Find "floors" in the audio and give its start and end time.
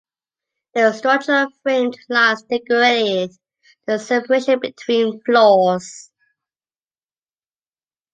5.23-6.09